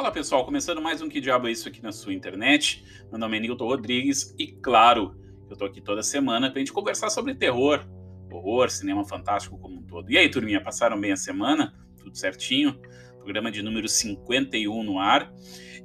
Fala 0.00 0.10
pessoal, 0.10 0.46
começando 0.46 0.80
mais 0.80 1.02
um 1.02 1.10
Que 1.10 1.20
Diabo 1.20 1.46
é 1.46 1.52
Isso 1.52 1.68
aqui 1.68 1.82
na 1.82 1.92
sua 1.92 2.14
internet. 2.14 2.82
Meu 3.10 3.18
nome 3.18 3.36
é 3.36 3.40
Nilton 3.40 3.66
Rodrigues 3.66 4.34
e, 4.38 4.46
claro, 4.46 5.14
eu 5.50 5.54
tô 5.54 5.66
aqui 5.66 5.78
toda 5.78 6.02
semana 6.02 6.50
pra 6.50 6.58
gente 6.58 6.72
conversar 6.72 7.10
sobre 7.10 7.34
terror, 7.34 7.86
horror, 8.32 8.70
cinema 8.70 9.04
fantástico 9.04 9.58
como 9.58 9.76
um 9.76 9.82
todo. 9.82 10.10
E 10.10 10.16
aí, 10.16 10.30
turminha, 10.30 10.58
passaram 10.58 10.98
bem 10.98 11.12
a 11.12 11.16
semana? 11.16 11.74
Tudo 12.02 12.16
certinho? 12.16 12.80
Programa 13.18 13.50
de 13.50 13.62
número 13.62 13.86
51 13.86 14.82
no 14.82 14.98
ar. 14.98 15.30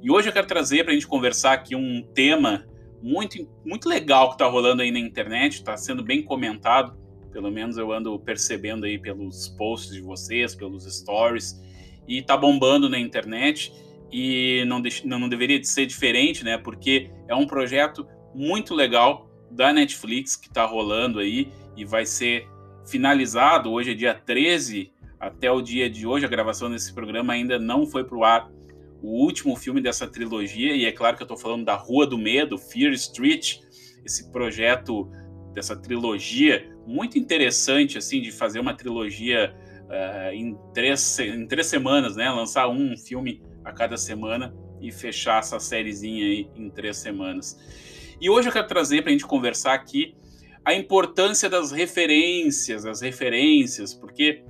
E 0.02 0.10
hoje 0.10 0.30
eu 0.30 0.32
quero 0.32 0.46
trazer 0.46 0.82
pra 0.84 0.94
gente 0.94 1.06
conversar 1.06 1.52
aqui 1.52 1.76
um 1.76 2.02
tema 2.14 2.66
muito, 3.02 3.36
muito 3.66 3.86
legal 3.86 4.30
que 4.30 4.38
tá 4.38 4.46
rolando 4.46 4.80
aí 4.80 4.90
na 4.90 4.98
internet, 4.98 5.62
tá 5.62 5.76
sendo 5.76 6.02
bem 6.02 6.22
comentado, 6.22 6.98
pelo 7.30 7.50
menos 7.50 7.76
eu 7.76 7.92
ando 7.92 8.18
percebendo 8.18 8.86
aí 8.86 8.98
pelos 8.98 9.48
posts 9.58 9.92
de 9.92 10.00
vocês, 10.00 10.54
pelos 10.54 10.84
stories 10.84 11.60
e 12.08 12.22
tá 12.22 12.34
bombando 12.34 12.88
na 12.88 12.98
internet 12.98 13.84
e 14.18 14.64
não, 14.64 14.82
não 15.04 15.28
deveria 15.28 15.60
de 15.60 15.68
ser 15.68 15.84
diferente, 15.84 16.42
né? 16.42 16.56
Porque 16.56 17.10
é 17.28 17.34
um 17.34 17.46
projeto 17.46 18.08
muito 18.34 18.74
legal 18.74 19.28
da 19.50 19.74
Netflix 19.74 20.34
que 20.34 20.48
tá 20.48 20.64
rolando 20.64 21.18
aí 21.18 21.52
e 21.76 21.84
vai 21.84 22.06
ser 22.06 22.48
finalizado. 22.86 23.70
Hoje 23.70 23.90
é 23.90 23.94
dia 23.94 24.14
13, 24.14 24.90
até 25.20 25.52
o 25.52 25.60
dia 25.60 25.90
de 25.90 26.06
hoje, 26.06 26.24
a 26.24 26.30
gravação 26.30 26.70
desse 26.70 26.94
programa 26.94 27.34
ainda 27.34 27.58
não 27.58 27.84
foi 27.84 28.04
pro 28.04 28.24
ar. 28.24 28.50
O 29.02 29.22
último 29.22 29.54
filme 29.54 29.82
dessa 29.82 30.06
trilogia, 30.06 30.74
e 30.74 30.86
é 30.86 30.92
claro 30.92 31.14
que 31.14 31.22
eu 31.22 31.26
tô 31.26 31.36
falando 31.36 31.66
da 31.66 31.74
Rua 31.74 32.06
do 32.06 32.16
Medo, 32.16 32.56
Fear 32.56 32.94
Street, 32.94 33.58
esse 34.02 34.32
projeto 34.32 35.10
dessa 35.52 35.76
trilogia 35.76 36.74
muito 36.86 37.18
interessante, 37.18 37.98
assim, 37.98 38.22
de 38.22 38.32
fazer 38.32 38.60
uma 38.60 38.72
trilogia 38.72 39.54
uh, 39.84 40.32
em, 40.32 40.56
três, 40.72 41.18
em 41.18 41.46
três 41.46 41.66
semanas, 41.66 42.16
né? 42.16 42.30
Lançar 42.30 42.66
um 42.68 42.96
filme 42.96 43.42
a 43.66 43.72
cada 43.72 43.96
semana 43.96 44.54
e 44.80 44.92
fechar 44.92 45.40
essa 45.40 45.58
sériezinha 45.58 46.24
aí 46.24 46.48
em 46.54 46.70
três 46.70 46.98
semanas. 46.98 47.58
E 48.20 48.30
hoje 48.30 48.48
eu 48.48 48.52
quero 48.52 48.68
trazer 48.68 49.02
para 49.02 49.10
a 49.10 49.12
gente 49.12 49.26
conversar 49.26 49.74
aqui 49.74 50.14
a 50.64 50.72
importância 50.72 51.50
das 51.50 51.72
referências, 51.72 52.86
as 52.86 53.00
referências, 53.00 53.92
porque 53.92 54.44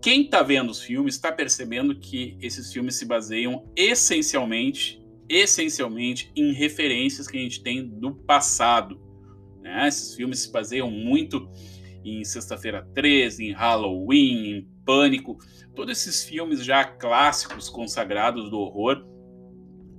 quem 0.00 0.22
está 0.22 0.42
vendo 0.42 0.70
os 0.70 0.82
filmes 0.82 1.14
está 1.14 1.30
percebendo 1.30 1.94
que 1.94 2.36
esses 2.40 2.72
filmes 2.72 2.96
se 2.96 3.04
baseiam 3.04 3.70
essencialmente, 3.76 5.00
essencialmente 5.28 6.32
em 6.34 6.52
referências 6.52 7.28
que 7.28 7.36
a 7.36 7.40
gente 7.40 7.62
tem 7.62 7.86
do 7.86 8.14
passado. 8.14 8.98
Né? 9.60 9.86
Esses 9.86 10.14
filmes 10.14 10.40
se 10.40 10.50
baseiam 10.50 10.90
muito 10.90 11.48
em 12.04 12.24
Sexta-feira 12.24 12.82
13, 12.94 13.44
em 13.44 13.52
Halloween, 13.52 14.56
em 14.56 14.71
Pânico, 14.84 15.38
todos 15.74 15.98
esses 15.98 16.24
filmes 16.24 16.64
já 16.64 16.84
clássicos 16.84 17.68
consagrados 17.68 18.50
do 18.50 18.58
horror. 18.58 19.06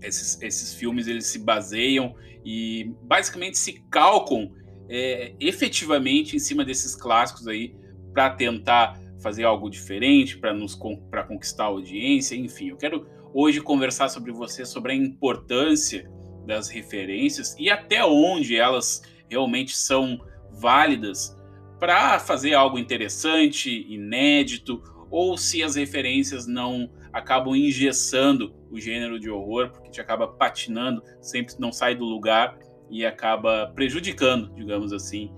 Esses, 0.02 0.42
esses 0.42 0.74
filmes 0.74 1.08
eles 1.08 1.28
se 1.28 1.40
baseiam 1.40 2.16
e 2.44 2.92
basicamente 3.04 3.58
se 3.58 3.82
calcam 3.90 4.52
é, 4.90 5.34
efetivamente 5.40 6.36
em 6.36 6.40
cima 6.40 6.66
desses 6.66 6.96
clássicos 6.96 7.48
aí 7.48 7.76
para 8.14 8.30
tentar 8.32 9.00
fazer 9.22 9.46
algo 9.46 9.70
diferente, 9.70 10.38
para 10.38 10.54
nos 10.54 10.78
para 11.10 11.24
conquistar 11.24 11.64
a 11.64 11.68
audiência, 11.68 12.36
enfim. 12.36 12.70
Eu 12.70 12.78
quero 12.78 13.08
hoje 13.34 13.62
conversar 13.62 14.10
sobre 14.10 14.32
você 14.32 14.66
sobre 14.66 14.92
a 14.92 14.96
importância 14.96 16.12
das 16.46 16.68
referências 16.68 17.56
e 17.58 17.70
até 17.70 18.04
onde 18.06 18.58
elas 18.58 19.02
realmente 19.30 19.76
são 19.76 20.20
válidas 20.52 21.36
para 21.84 22.18
fazer 22.18 22.54
algo 22.54 22.80
interessante, 22.80 23.86
inédito, 23.90 24.82
ou 25.12 25.38
se 25.38 25.62
as 25.62 25.76
referências 25.76 26.48
não 26.48 26.90
acabam 27.12 27.54
engessando 27.54 28.56
o 28.72 28.80
gênero 28.80 29.20
de 29.20 29.30
horror, 29.30 29.70
porque 29.70 29.92
te 29.92 30.00
acaba 30.00 30.26
patinando, 30.26 31.04
sempre 31.20 31.56
não 31.60 31.74
sai 31.74 31.94
do 31.94 32.06
lugar 32.06 32.58
e 32.90 33.06
acaba 33.06 33.70
prejudicando, 33.76 34.56
digamos 34.56 34.94
assim, 34.94 35.30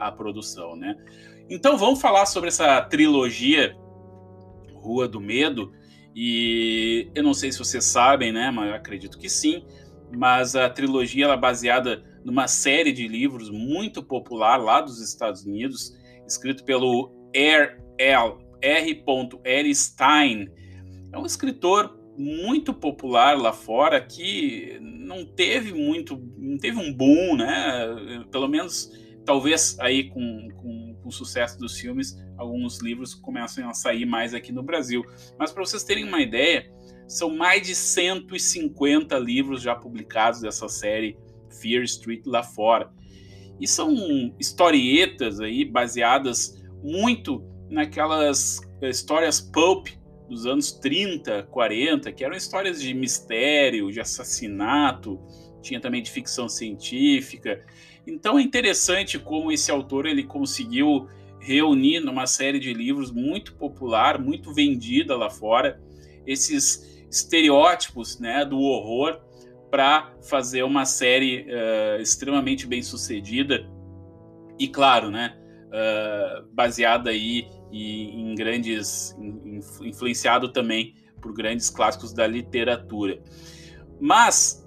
a 0.00 0.10
produção, 0.10 0.74
né? 0.76 0.96
Então 1.50 1.76
vamos 1.76 2.00
falar 2.00 2.24
sobre 2.24 2.48
essa 2.48 2.80
trilogia 2.80 3.76
Rua 4.72 5.06
do 5.06 5.20
Medo 5.20 5.74
e 6.14 7.10
eu 7.14 7.22
não 7.22 7.34
sei 7.34 7.52
se 7.52 7.58
vocês 7.58 7.84
sabem, 7.84 8.32
né? 8.32 8.50
Mas 8.50 8.70
eu 8.70 8.74
acredito 8.76 9.18
que 9.18 9.28
sim. 9.28 9.62
Mas 10.10 10.56
a 10.56 10.70
trilogia 10.70 11.26
ela 11.26 11.34
é 11.34 11.38
baseada 11.38 12.02
numa 12.26 12.48
série 12.48 12.90
de 12.90 13.06
livros 13.06 13.48
muito 13.50 14.02
popular 14.02 14.56
lá 14.56 14.80
dos 14.80 15.00
Estados 15.00 15.44
Unidos, 15.44 15.96
escrito 16.26 16.64
pelo 16.64 17.14
R. 17.32 17.80
L. 17.96 18.38
R. 18.60 19.04
L. 19.44 19.74
Stein. 19.74 20.48
É 21.12 21.18
um 21.18 21.24
escritor 21.24 21.96
muito 22.18 22.74
popular 22.74 23.38
lá 23.38 23.52
fora 23.52 24.00
que 24.00 24.76
não 24.80 25.24
teve 25.24 25.72
muito, 25.72 26.20
não 26.36 26.58
teve 26.58 26.78
um 26.78 26.92
boom, 26.92 27.36
né? 27.36 28.24
Pelo 28.32 28.48
menos, 28.48 28.90
talvez 29.24 29.78
aí 29.78 30.10
com, 30.10 30.48
com, 30.56 30.96
com 31.00 31.08
o 31.08 31.12
sucesso 31.12 31.56
dos 31.60 31.78
filmes, 31.78 32.16
alguns 32.36 32.82
livros 32.82 33.14
começam 33.14 33.70
a 33.70 33.72
sair 33.72 34.04
mais 34.04 34.34
aqui 34.34 34.50
no 34.50 34.64
Brasil. 34.64 35.04
Mas 35.38 35.52
para 35.52 35.64
vocês 35.64 35.84
terem 35.84 36.02
uma 36.02 36.20
ideia, 36.20 36.68
são 37.06 37.30
mais 37.30 37.64
de 37.64 37.72
150 37.76 39.16
livros 39.16 39.62
já 39.62 39.76
publicados 39.76 40.40
dessa 40.40 40.68
série 40.68 41.16
Fear 41.50 41.82
Street 41.84 42.22
lá 42.26 42.42
fora. 42.42 42.90
E 43.60 43.66
são 43.66 44.34
historietas 44.38 45.40
aí 45.40 45.64
baseadas 45.64 46.62
muito 46.82 47.42
naquelas 47.70 48.60
histórias 48.82 49.40
pulp 49.40 49.88
dos 50.28 50.46
anos 50.46 50.72
30, 50.72 51.44
40, 51.44 52.12
que 52.12 52.24
eram 52.24 52.36
histórias 52.36 52.80
de 52.80 52.92
mistério, 52.92 53.90
de 53.90 54.00
assassinato, 54.00 55.20
tinha 55.62 55.80
também 55.80 56.02
de 56.02 56.10
ficção 56.10 56.48
científica. 56.48 57.64
Então 58.06 58.38
é 58.38 58.42
interessante 58.42 59.18
como 59.18 59.50
esse 59.50 59.70
autor 59.70 60.06
ele 60.06 60.24
conseguiu 60.24 61.08
reunir 61.40 62.00
numa 62.00 62.26
série 62.26 62.58
de 62.58 62.72
livros 62.74 63.10
muito 63.10 63.54
popular, 63.54 64.18
muito 64.18 64.52
vendida 64.52 65.16
lá 65.16 65.30
fora, 65.30 65.80
esses 66.26 67.04
estereótipos 67.08 68.18
né, 68.18 68.44
do 68.44 68.58
horror 68.58 69.20
para 69.76 70.10
fazer 70.22 70.62
uma 70.62 70.86
série 70.86 71.42
uh, 71.50 72.00
extremamente 72.00 72.66
bem 72.66 72.82
sucedida 72.82 73.70
e 74.58 74.66
claro, 74.68 75.10
né, 75.10 75.36
uh, 75.66 76.48
baseada 76.54 77.10
aí 77.10 77.46
em, 77.70 78.22
em 78.22 78.34
grandes, 78.34 79.14
in, 79.20 79.60
influenciado 79.82 80.50
também 80.50 80.94
por 81.20 81.34
grandes 81.34 81.68
clássicos 81.68 82.14
da 82.14 82.26
literatura. 82.26 83.22
Mas 84.00 84.66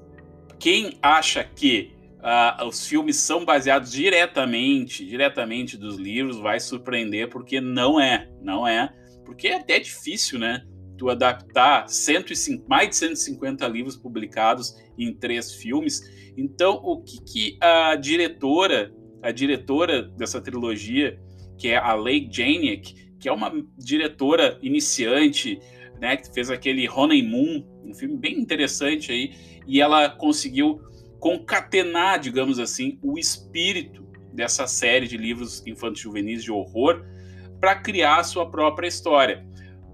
quem 0.60 1.00
acha 1.02 1.44
que 1.44 1.92
uh, 2.20 2.68
os 2.68 2.86
filmes 2.86 3.16
são 3.16 3.44
baseados 3.44 3.92
diretamente, 3.92 5.04
diretamente 5.04 5.76
dos 5.76 5.98
livros, 5.98 6.38
vai 6.38 6.60
surpreender 6.60 7.30
porque 7.32 7.60
não 7.60 8.00
é, 8.00 8.30
não 8.44 8.68
é, 8.68 8.94
porque 9.26 9.48
é 9.48 9.56
até 9.56 9.80
difícil, 9.80 10.38
né? 10.38 10.64
Tu 11.00 11.10
adaptar 11.10 11.90
105, 11.90 12.66
mais 12.68 12.90
de 12.90 12.98
150 12.98 13.66
livros 13.70 13.96
publicados 13.96 14.76
em 14.98 15.14
três 15.14 15.54
filmes. 15.54 16.02
Então, 16.38 16.74
o 16.84 17.02
que, 17.02 17.24
que 17.24 17.58
a 17.62 17.96
diretora, 17.96 18.94
a 19.24 19.32
diretora 19.32 20.04
dessa 20.04 20.42
trilogia, 20.42 21.18
que 21.58 21.70
é 21.70 21.78
a 21.78 21.96
Leigh 21.96 22.28
Janiak, 22.30 22.94
que 23.18 23.30
é 23.30 23.32
uma 23.32 23.52
diretora 23.78 24.60
iniciante, 24.62 25.60
né, 26.02 26.18
que 26.18 26.34
fez 26.34 26.50
aquele 26.50 26.88
Honeymoon, 26.88 27.64
um 27.86 27.94
filme 27.94 28.18
bem 28.18 28.38
interessante 28.38 29.12
aí, 29.12 29.34
e 29.66 29.80
ela 29.82 30.10
conseguiu 30.10 30.82
concatenar, 31.20 32.20
digamos 32.20 32.60
assim, 32.60 33.00
o 33.02 33.18
espírito 33.18 34.06
dessa 34.34 34.68
série 34.68 35.08
de 35.08 35.18
livros 35.18 35.66
infantis 35.66 36.02
juvenis 36.02 36.44
de 36.44 36.52
horror 36.52 37.06
para 37.60 37.76
criar 37.76 38.20
a 38.20 38.24
sua 38.24 38.50
própria 38.50 38.88
história. 38.88 39.46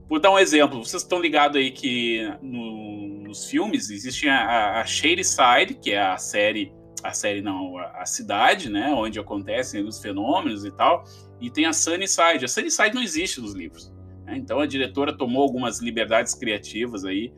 Vou 0.08 0.20
dar 0.20 0.32
um 0.32 0.40
exemplo. 0.40 0.86
Vocês 0.86 1.02
estão 1.02 1.20
ligados 1.20 1.58
aí 1.58 1.72
que 1.72 2.22
no, 2.42 3.24
nos 3.24 3.50
filmes 3.50 3.90
existe 3.90 4.30
a, 4.30 4.82
a 4.82 4.86
Side, 4.86 5.76
que 5.82 5.92
é 5.92 6.02
a 6.02 6.18
série, 6.18 6.72
a 7.04 7.12
série 7.12 7.42
não, 7.42 7.78
a, 7.78 8.02
a, 8.02 8.06
cidade, 8.06 8.70
né, 8.70 8.94
onde 8.94 9.20
acontecem 9.20 9.84
os 9.84 10.00
fenômenos 10.00 10.64
e 10.64 10.72
tal, 10.72 11.04
e 11.42 11.50
tem 11.50 11.66
a 11.66 11.74
Sunnyside. 11.74 12.46
A 12.46 12.48
Sunnyside 12.48 12.94
não 12.94 13.02
existe 13.02 13.42
nos 13.42 13.54
livros. 13.54 13.92
Né? 14.26 14.38
Então 14.38 14.60
a 14.60 14.68
diretora 14.68 15.12
tomou 15.12 15.42
algumas 15.42 15.82
liberdades 15.82 16.36
criativas 16.36 17.04
aí 17.04 17.34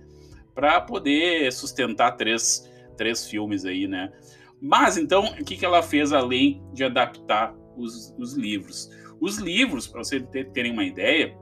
para 0.53 0.81
poder 0.81 1.51
sustentar 1.53 2.17
três, 2.17 2.69
três 2.97 3.29
filmes 3.29 3.63
aí, 3.63 3.87
né? 3.87 4.11
Mas 4.59 4.97
então 4.97 5.23
o 5.23 5.45
que, 5.45 5.55
que 5.55 5.65
ela 5.65 5.83
fez 5.83 6.11
além 6.11 6.63
de 6.73 6.83
adaptar 6.83 7.55
os, 7.77 8.13
os 8.17 8.33
livros? 8.33 8.89
Os 9.21 9.37
livros, 9.37 9.87
para 9.87 10.03
vocês 10.03 10.23
terem 10.53 10.71
uma 10.71 10.83
ideia, 10.83 11.37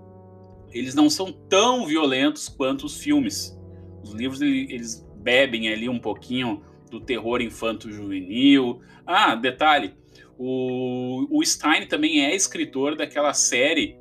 eles 0.72 0.96
não 0.96 1.10
são 1.10 1.32
tão 1.32 1.86
violentos 1.86 2.50
quanto 2.50 2.86
os 2.86 2.98
filmes. 2.98 3.58
Os 4.04 4.14
livros 4.14 4.42
eles 4.42 5.06
bebem 5.18 5.70
ali 5.70 5.90
um 5.90 6.00
pouquinho 6.00 6.62
do 6.90 7.00
terror 7.00 7.42
infanto-juvenil. 7.42 8.82
Ah, 9.06 9.36
detalhe, 9.36 9.94
o, 10.38 11.28
o 11.30 11.44
Stein 11.44 11.88
também 11.88 12.24
é 12.24 12.36
escritor 12.36 12.96
daquela 12.96 13.34
série, 13.34 13.98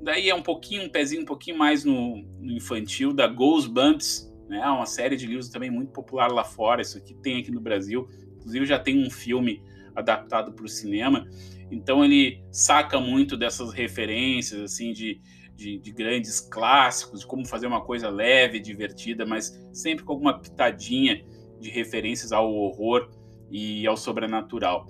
daí 0.00 0.28
é 0.28 0.34
um 0.34 0.42
pouquinho, 0.42 0.84
um 0.84 0.88
pezinho 0.88 1.22
um 1.22 1.26
pouquinho 1.26 1.58
mais 1.58 1.84
no, 1.84 2.22
no 2.38 2.52
infantil, 2.52 3.12
da 3.12 3.26
Goosebumps, 3.26 4.28
né? 4.48 4.60
É 4.64 4.70
uma 4.70 4.86
série 4.86 5.16
de 5.16 5.26
livros 5.26 5.48
também 5.48 5.70
muito 5.70 5.92
popular 5.92 6.32
lá 6.32 6.42
fora. 6.42 6.80
Isso 6.80 6.96
aqui 6.96 7.14
tem 7.14 7.38
aqui 7.40 7.50
no 7.50 7.60
Brasil. 7.60 8.08
Inclusive 8.36 8.66
já 8.66 8.78
tem 8.78 9.06
um 9.06 9.10
filme 9.10 9.62
adaptado 9.94 10.52
para 10.52 10.64
o 10.64 10.68
cinema. 10.68 11.28
Então 11.70 12.04
ele 12.04 12.42
saca 12.50 12.98
muito 12.98 13.36
dessas 13.36 13.72
referências 13.72 14.60
assim 14.62 14.92
de, 14.92 15.20
de, 15.58 15.76
de, 15.76 15.90
grandes 15.90 16.38
clássicos, 16.38 17.20
de 17.20 17.26
como 17.26 17.44
fazer 17.44 17.66
uma 17.66 17.80
coisa 17.80 18.08
leve, 18.08 18.60
divertida, 18.60 19.26
mas 19.26 19.60
sempre 19.72 20.04
com 20.04 20.12
alguma 20.12 20.38
pitadinha 20.38 21.24
de 21.58 21.68
referências 21.68 22.30
ao 22.30 22.54
horror 22.54 23.10
e 23.50 23.84
ao 23.84 23.96
sobrenatural. 23.96 24.86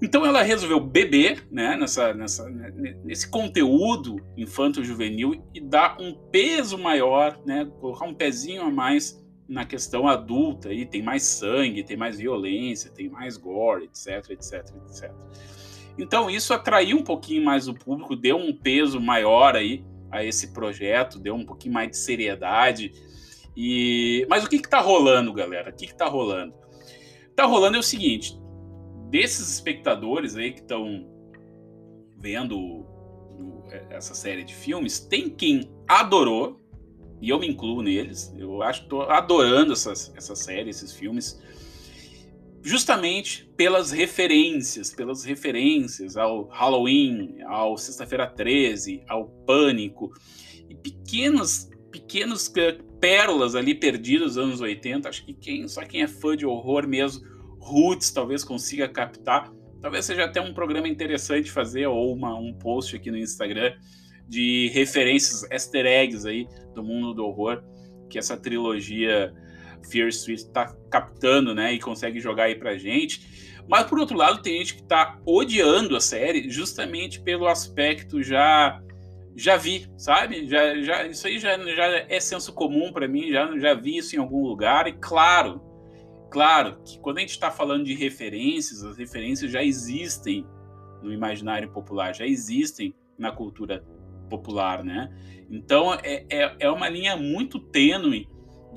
Então 0.00 0.24
ela 0.24 0.42
resolveu 0.42 0.78
beber 0.78 1.44
né, 1.50 1.76
nessa, 1.76 2.14
nessa, 2.14 2.48
nesse 3.04 3.28
conteúdo 3.28 4.24
infanto-juvenil 4.36 5.44
e 5.52 5.60
dar 5.60 6.00
um 6.00 6.14
peso 6.30 6.78
maior, 6.78 7.36
né, 7.44 7.68
colocar 7.80 8.04
um 8.04 8.14
pezinho 8.14 8.62
a 8.62 8.70
mais 8.70 9.20
na 9.48 9.64
questão 9.64 10.06
adulta. 10.06 10.72
E 10.72 10.86
tem 10.86 11.02
mais 11.02 11.24
sangue, 11.24 11.82
tem 11.82 11.96
mais 11.96 12.18
violência, 12.18 12.92
tem 12.92 13.08
mais 13.08 13.36
gore, 13.36 13.86
etc, 13.86 14.30
etc, 14.30 14.72
etc. 14.86 15.12
Então 15.98 16.30
isso 16.30 16.54
atraiu 16.54 16.96
um 16.96 17.02
pouquinho 17.02 17.44
mais 17.44 17.68
o 17.68 17.74
público, 17.74 18.14
deu 18.14 18.36
um 18.36 18.52
peso 18.52 19.00
maior 19.00 19.56
aí 19.56 19.84
a 20.10 20.24
esse 20.24 20.52
projeto, 20.52 21.18
deu 21.18 21.34
um 21.34 21.44
pouquinho 21.44 21.74
mais 21.74 21.90
de 21.90 21.96
seriedade. 21.96 22.92
E 23.56 24.24
mas 24.30 24.44
o 24.44 24.48
que 24.48 24.56
está 24.56 24.80
rolando, 24.80 25.32
galera? 25.32 25.70
O 25.70 25.74
que 25.74 25.86
está 25.86 26.06
rolando? 26.06 26.54
Está 27.28 27.44
rolando 27.44 27.76
é 27.76 27.80
o 27.80 27.82
seguinte: 27.82 28.38
desses 29.10 29.52
espectadores 29.52 30.36
aí 30.36 30.52
que 30.52 30.60
estão 30.60 31.06
vendo 32.16 32.86
essa 33.90 34.14
série 34.14 34.44
de 34.44 34.54
filmes, 34.54 34.98
tem 34.98 35.28
quem 35.28 35.70
adorou, 35.86 36.60
e 37.20 37.30
eu 37.30 37.38
me 37.38 37.48
incluo 37.48 37.82
neles, 37.82 38.34
eu 38.36 38.62
acho 38.62 38.82
que 38.82 38.88
tô 38.88 39.02
adorando 39.02 39.72
essas, 39.72 40.12
essa 40.16 40.34
série, 40.34 40.70
esses 40.70 40.92
filmes, 40.92 41.40
justamente 42.62 43.48
pelas 43.56 43.90
referências, 43.90 44.94
pelas 44.94 45.24
referências 45.24 46.16
ao 46.16 46.48
Halloween, 46.48 47.40
ao 47.46 47.76
Sexta-feira 47.76 48.26
13, 48.26 49.02
ao 49.08 49.26
Pânico, 49.46 50.12
e 50.68 50.74
pequenos, 50.74 51.68
pequenos 51.90 52.52
pérolas 53.00 53.54
ali 53.54 53.74
perdidas 53.74 54.36
nos 54.36 54.38
anos 54.38 54.60
80, 54.60 55.08
acho 55.08 55.24
que 55.24 55.32
quem, 55.32 55.66
só 55.68 55.82
quem 55.84 56.02
é 56.02 56.08
fã 56.08 56.36
de 56.36 56.44
horror 56.44 56.86
mesmo 56.86 57.24
Roots 57.58 58.10
talvez 58.10 58.42
consiga 58.42 58.88
captar. 58.88 59.52
Talvez 59.80 60.04
seja 60.04 60.24
até 60.24 60.40
um 60.40 60.52
programa 60.52 60.88
interessante 60.88 61.50
fazer, 61.50 61.86
ou 61.86 62.12
uma, 62.12 62.34
um 62.34 62.52
post 62.52 62.96
aqui 62.96 63.10
no 63.10 63.18
Instagram 63.18 63.74
de 64.26 64.68
referências, 64.74 65.48
easter 65.50 65.86
eggs 65.86 66.26
aí 66.26 66.46
do 66.74 66.82
mundo 66.82 67.14
do 67.14 67.24
horror, 67.24 67.62
que 68.10 68.18
essa 68.18 68.36
trilogia 68.36 69.32
Fear 69.90 70.08
Street 70.08 70.38
está 70.38 70.74
captando, 70.90 71.54
né, 71.54 71.72
e 71.72 71.78
consegue 71.78 72.20
jogar 72.20 72.44
aí 72.44 72.54
pra 72.54 72.76
gente. 72.76 73.62
Mas 73.68 73.84
por 73.84 73.98
outro 73.98 74.16
lado, 74.16 74.40
tem 74.42 74.58
gente 74.58 74.76
que 74.76 74.82
está 74.82 75.18
odiando 75.26 75.96
a 75.96 76.00
série 76.00 76.48
justamente 76.48 77.20
pelo 77.20 77.46
aspecto 77.46 78.22
já 78.22 78.80
já 79.36 79.56
vi, 79.56 79.86
sabe? 79.96 80.48
Já, 80.48 80.80
já 80.80 81.06
isso 81.06 81.24
aí 81.28 81.38
já, 81.38 81.56
já 81.56 81.86
é 82.08 82.18
senso 82.18 82.52
comum 82.52 82.92
para 82.92 83.06
mim, 83.06 83.30
já 83.30 83.56
já 83.56 83.72
vi 83.72 83.98
isso 83.98 84.16
em 84.16 84.18
algum 84.18 84.42
lugar 84.42 84.88
e 84.88 84.92
claro, 84.94 85.60
Claro 86.30 86.78
que 86.84 86.98
quando 87.00 87.18
a 87.18 87.20
gente 87.20 87.30
está 87.30 87.50
falando 87.50 87.84
de 87.84 87.94
referências, 87.94 88.84
as 88.84 88.98
referências 88.98 89.50
já 89.50 89.62
existem 89.62 90.46
no 91.02 91.12
imaginário 91.12 91.70
popular, 91.70 92.14
já 92.14 92.26
existem 92.26 92.94
na 93.18 93.32
cultura 93.32 93.82
popular, 94.28 94.84
né? 94.84 95.10
Então 95.50 95.94
é, 95.94 96.26
é, 96.28 96.56
é 96.60 96.70
uma 96.70 96.88
linha 96.88 97.16
muito 97.16 97.58
tênue 97.58 98.28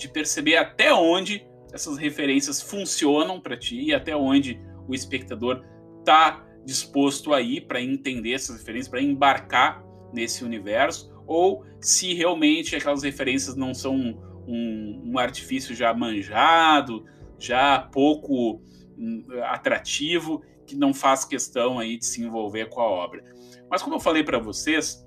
de 0.02 0.10
perceber 0.10 0.58
até 0.58 0.94
onde 0.94 1.46
essas 1.72 1.98
referências 1.98 2.62
funcionam 2.62 3.40
para 3.40 3.56
ti 3.56 3.80
e 3.80 3.94
até 3.94 4.16
onde 4.16 4.60
o 4.88 4.96
espectador 4.96 5.64
está 6.00 6.46
disposto 6.66 7.34
a 7.34 7.42
ir 7.42 7.62
para 7.68 7.82
entender 7.82 8.34
essas 8.34 8.58
referências, 8.58 8.90
para 8.90 9.02
embarcar 9.02 9.84
nesse 10.12 10.44
universo, 10.44 11.12
ou 11.26 11.64
se 11.80 12.14
realmente 12.14 12.76
aquelas 12.76 13.04
referências 13.04 13.56
não 13.56 13.74
são 13.74 13.96
um, 13.96 15.02
um, 15.06 15.20
artifício 15.20 15.74
já 15.74 15.94
manjado, 15.94 17.06
já 17.40 17.80
pouco 17.80 18.62
hum, 18.98 19.26
atrativo, 19.44 20.44
que 20.66 20.76
não 20.76 20.94
faz 20.94 21.24
questão 21.24 21.80
aí 21.80 21.98
de 21.98 22.06
se 22.06 22.22
envolver 22.22 22.70
com 22.70 22.82
a 22.82 22.90
obra. 22.90 23.24
Mas 23.70 23.82
como 23.82 23.96
eu 23.96 24.00
falei 24.00 24.24
para 24.24 24.40
vocês, 24.40 25.06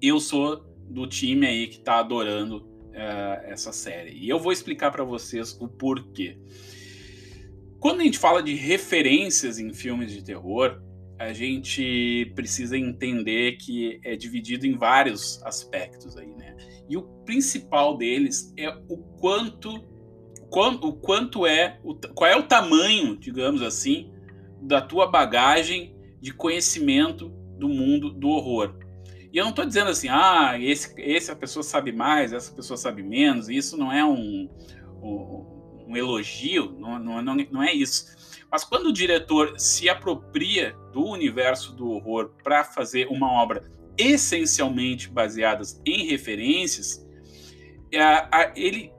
eu 0.00 0.18
sou 0.18 0.64
do 0.88 1.06
time 1.06 1.46
aí 1.46 1.66
que 1.66 1.78
está 1.78 1.98
adorando 1.98 2.67
uh, 2.98 3.44
essa 3.44 3.72
série. 3.72 4.12
E 4.12 4.28
eu 4.28 4.38
vou 4.38 4.52
explicar 4.52 4.90
para 4.90 5.04
vocês 5.04 5.56
o 5.60 5.68
porquê. 5.68 6.36
Quando 7.78 8.00
a 8.00 8.04
gente 8.04 8.18
fala 8.18 8.42
de 8.42 8.54
referências 8.54 9.58
em 9.58 9.72
filmes 9.72 10.12
de 10.12 10.22
terror, 10.24 10.82
a 11.18 11.32
gente 11.32 12.32
precisa 12.34 12.76
entender 12.76 13.56
que 13.56 14.00
é 14.04 14.16
dividido 14.16 14.66
em 14.66 14.76
vários 14.76 15.42
aspectos 15.44 16.16
aí, 16.16 16.28
né? 16.34 16.56
E 16.88 16.96
o 16.96 17.02
principal 17.24 17.96
deles 17.96 18.52
é 18.56 18.68
o 18.88 18.96
quanto 19.18 19.86
o 20.50 20.92
quanto 20.94 21.46
é, 21.46 21.78
qual 22.14 22.30
é 22.30 22.34
o 22.34 22.42
tamanho, 22.42 23.18
digamos 23.18 23.60
assim, 23.60 24.10
da 24.62 24.80
tua 24.80 25.06
bagagem 25.06 25.94
de 26.22 26.32
conhecimento 26.32 27.28
do 27.58 27.68
mundo 27.68 28.10
do 28.10 28.28
horror. 28.28 28.74
E 29.32 29.38
eu 29.38 29.44
não 29.44 29.50
estou 29.50 29.64
dizendo 29.64 29.90
assim, 29.90 30.08
ah, 30.08 30.58
esse, 30.58 30.94
esse 30.98 31.30
a 31.30 31.36
pessoa 31.36 31.62
sabe 31.62 31.92
mais, 31.92 32.32
essa 32.32 32.52
pessoa 32.52 32.76
sabe 32.76 33.02
menos, 33.02 33.48
isso 33.48 33.76
não 33.76 33.92
é 33.92 34.04
um, 34.04 34.48
um, 35.02 35.84
um 35.88 35.96
elogio, 35.96 36.74
não, 36.78 36.98
não, 36.98 37.22
não, 37.22 37.62
é 37.62 37.72
isso. 37.72 38.06
Mas 38.50 38.64
quando 38.64 38.86
o 38.86 38.92
diretor 38.92 39.58
se 39.58 39.88
apropria 39.88 40.74
do 40.92 41.04
universo 41.04 41.74
do 41.74 41.90
horror 41.90 42.30
para 42.42 42.64
fazer 42.64 43.06
uma 43.08 43.30
obra 43.30 43.70
essencialmente 43.98 45.10
baseada 45.10 45.62
em 45.84 46.06
referências, 46.06 47.06
ele 48.56 48.92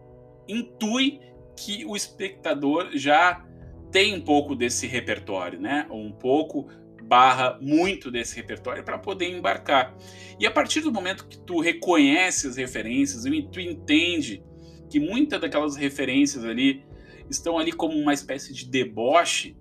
intui 0.48 1.20
que 1.56 1.86
o 1.86 1.96
espectador 1.96 2.92
já 2.94 3.46
tem 3.92 4.16
um 4.16 4.22
pouco 4.22 4.56
desse 4.56 4.86
repertório, 4.86 5.60
né? 5.60 5.88
Um 5.90 6.12
pouco 6.12 6.68
barra 7.10 7.58
muito 7.60 8.12
desse 8.12 8.36
repertório 8.36 8.84
para 8.84 9.00
poder 9.00 9.28
embarcar. 9.36 9.98
E 10.40 10.46
a 10.46 10.52
partir 10.52 10.82
do 10.82 10.92
momento 10.92 11.28
que 11.28 11.40
tu 11.40 11.60
reconhece 11.60 12.48
as 12.48 12.56
referências 12.56 13.26
e 13.26 13.42
tu 13.52 13.60
entende 13.60 14.44
que 14.90 15.00
muitas 15.00 15.42
daquelas 15.42 15.76
referências 15.76 16.46
ali 16.46 16.84
estão 17.30 17.58
ali 17.58 17.72
como 17.72 17.98
uma 17.98 18.14
espécie 18.14 18.54
de 18.54 18.66
deboche, 18.66 19.58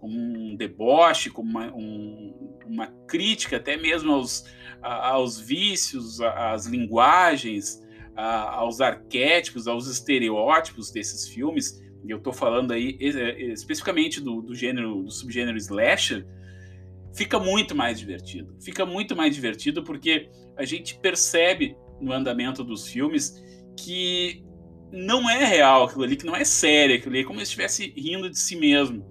como 0.00 0.16
um 0.16 0.56
deboche, 0.56 1.28
como 1.28 1.50
uma, 1.50 1.74
um, 1.74 2.58
uma 2.64 2.86
crítica 3.08 3.56
até 3.56 3.76
mesmo 3.76 4.12
aos, 4.12 4.44
aos 4.80 5.40
vícios, 5.40 6.20
às 6.20 6.66
linguagens, 6.66 7.82
aos 8.14 8.80
arquétipos, 8.80 9.66
aos 9.66 9.88
estereótipos 9.88 10.90
desses 10.90 11.28
filmes, 11.28 11.82
e 12.04 12.10
eu 12.10 12.18
estou 12.18 12.32
falando 12.32 12.72
aí 12.72 12.96
especificamente 13.00 14.20
do, 14.20 14.40
do 14.40 14.54
gênero, 14.54 15.02
do 15.02 15.10
subgênero 15.10 15.56
slasher, 15.58 16.24
fica 17.16 17.40
muito 17.40 17.74
mais 17.74 17.98
divertido. 17.98 18.54
Fica 18.60 18.84
muito 18.84 19.16
mais 19.16 19.34
divertido 19.34 19.82
porque 19.82 20.28
a 20.56 20.64
gente 20.64 20.98
percebe 20.98 21.76
no 22.00 22.12
andamento 22.12 22.62
dos 22.62 22.86
filmes 22.86 23.42
que 23.76 24.44
não 24.92 25.28
é 25.28 25.44
real 25.44 25.84
aquilo 25.84 26.04
ali, 26.04 26.16
que 26.16 26.26
não 26.26 26.36
é 26.36 26.44
sério 26.44 26.94
aquilo 26.94 27.12
ali, 27.14 27.22
é 27.22 27.24
como 27.24 27.38
se 27.38 27.44
estivesse 27.44 27.92
rindo 27.96 28.30
de 28.30 28.38
si 28.38 28.54
mesmo, 28.54 29.04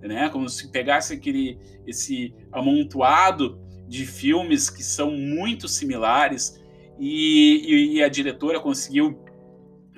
né? 0.00 0.28
Como 0.30 0.48
se 0.48 0.70
pegasse 0.72 1.12
aquele 1.12 1.58
esse 1.86 2.34
amontoado 2.50 3.60
de 3.86 4.06
filmes 4.06 4.70
que 4.70 4.82
são 4.82 5.10
muito 5.10 5.68
similares 5.68 6.60
e, 6.98 7.94
e, 7.96 8.02
a 8.02 8.08
diretora 8.08 8.60
conseguiu, 8.60 9.18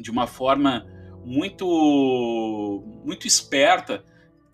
de 0.01 0.11
uma 0.11 0.27
forma 0.27 0.87
muito, 1.25 2.83
muito 3.05 3.27
esperta, 3.27 4.05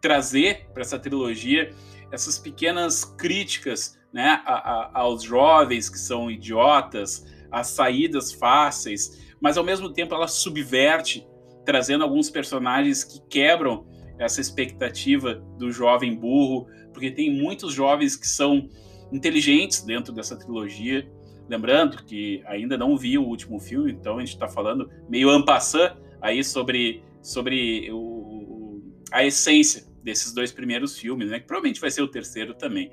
trazer 0.01 0.69
para 0.73 0.83
essa 0.83 0.99
trilogia 0.99 1.73
essas 2.11 2.39
pequenas 2.39 3.05
críticas 3.05 3.99
né, 4.13 4.41
a, 4.45 4.55
a, 4.55 5.01
aos 5.01 5.23
jovens 5.23 5.89
que 5.89 5.99
são 5.99 6.31
idiotas, 6.31 7.27
as 7.51 7.69
saídas 7.69 8.33
fáceis, 8.33 9.35
mas 9.41 9.57
ao 9.57 9.65
mesmo 9.65 9.93
tempo 9.93 10.15
ela 10.15 10.29
subverte, 10.29 11.27
trazendo 11.65 12.05
alguns 12.05 12.31
personagens 12.31 13.05
que 13.05 13.21
quebram 13.29 13.87
essa 14.19 14.41
expectativa 14.41 15.35
do 15.59 15.71
jovem 15.71 16.17
burro, 16.17 16.67
porque 16.93 17.11
tem 17.11 17.33
muitos 17.33 17.73
jovens 17.73 18.17
que 18.17 18.27
são 18.27 18.69
inteligentes 19.13 19.83
dentro 19.83 20.13
dessa 20.13 20.37
trilogia, 20.37 21.09
Lembrando 21.49 22.05
que 22.05 22.43
ainda 22.47 22.77
não 22.77 22.97
vi 22.97 23.17
o 23.17 23.25
último 23.25 23.59
filme, 23.59 23.91
então 23.91 24.17
a 24.17 24.21
gente 24.21 24.35
está 24.35 24.47
falando 24.47 24.91
meio 25.09 25.31
ampassant 25.31 25.97
aí 26.21 26.45
sobre, 26.45 27.03
sobre 27.23 27.91
o, 27.91 28.83
a 29.11 29.25
essência 29.25 29.88
desses 30.03 30.33
dois 30.33 30.53
primeiros 30.53 30.99
filmes, 30.99 31.31
né? 31.31 31.41
Que 31.41 31.47
provavelmente 31.47 31.81
vai 31.81 31.91
ser 31.91 32.03
o 32.03 32.09
terceiro 32.09 32.55
também. 32.55 32.91